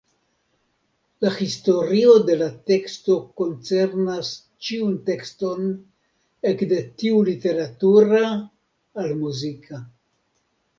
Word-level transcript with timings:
La 1.25 1.33
historio 1.33 2.15
de 2.29 2.37
la 2.39 2.47
teksto 2.71 3.17
koncernas 3.41 4.33
ĉiun 4.69 4.97
tekston, 5.11 5.69
ekde 6.55 6.81
tiu 7.05 7.23
literatura 7.31 8.25
al 9.05 9.17
muzika. 9.25 9.85